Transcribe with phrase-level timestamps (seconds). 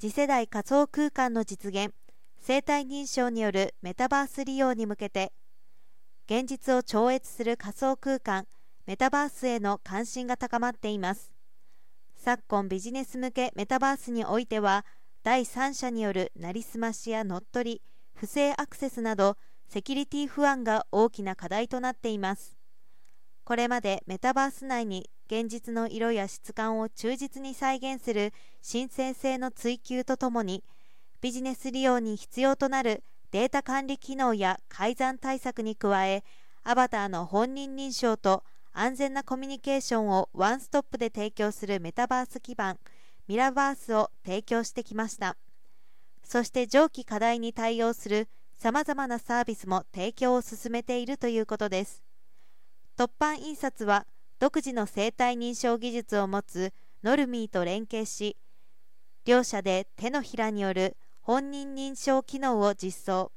[0.00, 1.94] 次世代仮想空間の実現
[2.40, 5.32] 生体認証によるメタバース利用に向けて
[6.28, 8.46] 現実を超越する仮想空間
[8.86, 11.32] メタバースへの関心が高まっています。
[12.16, 14.84] 昨今ビジネス向けメタバースにおいては
[15.22, 17.82] 第三者によるなりすましや乗っ取り
[18.14, 19.36] 不正アクセスなど
[19.68, 22.63] セキュリティ不安が大きな課題となっています。
[23.44, 28.32] これまでメタバース内に現実の色や質感を忠実に再現する
[28.62, 30.64] 申請性の追求とともに
[31.20, 36.24] ビジネス利用に必要となるデータ管理機能や改ざん対策に加え
[36.62, 42.78] アバターの本人認証と安全なコミュニケーションをワンストップで提供するメタバース基盤
[43.28, 45.36] ミラバースを提供してきました。
[46.24, 52.02] そして上記課題に対応するさまざまなサービスも提供を進めているということです。
[52.96, 54.06] 突版印刷は
[54.38, 58.36] 独自の生体認証技術を持つノルミーと連携し
[59.24, 63.32] 両社で手のひらによる本人認証機能を実装。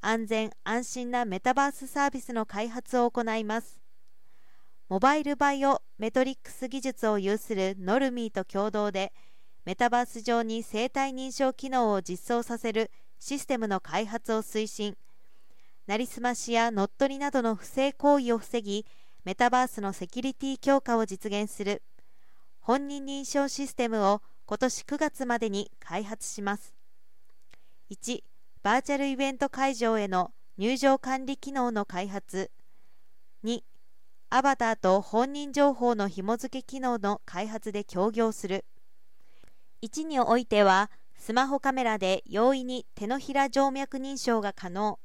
[0.00, 3.80] 安全安心なメタバースサービスの開発を行います。
[4.88, 9.12] モバイルバイオメトリックス技術を有するノルミーと共同で
[9.64, 14.96] メタバース上に生体認証機能を実装させるシステムの開発を推進。
[15.86, 18.86] なりすましや乗っ取りなどの不正行為を防ぎ
[19.24, 21.82] メタバースのセキュリティ強化を実現する。
[22.60, 26.74] 本人認証システムを今年9月までに開発します。
[27.90, 28.22] 1
[28.62, 32.50] バーチャルイベント会場への入場管理機能の開発。
[33.44, 33.60] 2
[34.30, 38.64] アバターと本人情報の紐付け機能の開発で協業する。
[39.82, 44.98] 1においてはスマホカメラで容易に手のひら静脈認証が可能。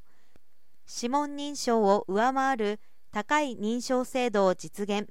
[0.91, 2.79] 指紋認証を上回る
[3.11, 5.07] 高い認証精度を実現。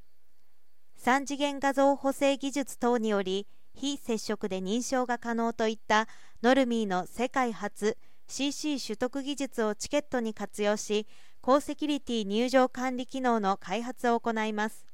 [1.00, 6.08] 3次元画像補正技術等により非接触で認証が可能といった
[6.42, 11.06] ノルミーの世界初 CC 取得技術をチケットに活用し
[11.40, 14.84] 高セキュリティ入場管理機能の開発を行います。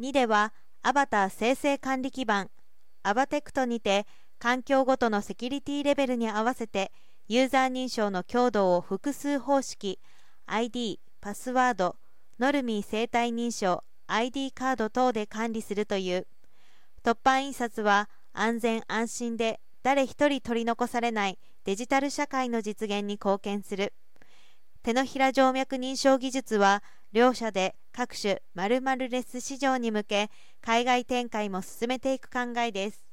[0.00, 2.50] 2ではアバター生成管理基盤
[3.04, 4.06] アバテクトにて
[4.40, 6.90] 環境ごとのセキュリティレベルに合わせて
[7.28, 9.98] ユーザー認証の強度を複数方式
[10.46, 11.96] ID、パスワード、
[12.38, 16.28] ノルミー生体認証 ID カード等で管理するという。
[17.02, 23.92] 突版印刷は安全安心で誰一人取り残されないデジタル社会の実現に貢献する。
[24.84, 33.05] 手のひら静脈認証技術は両社で各種〇〇レス市場に向け海外展開も進めていく考えです。